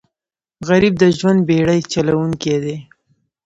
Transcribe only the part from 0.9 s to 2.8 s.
د ژوند بېړۍ چلوونکی دی